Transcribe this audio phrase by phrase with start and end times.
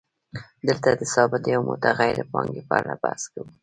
[0.67, 3.51] دلته د ثابتې او متغیرې پانګې په اړه بحث کوو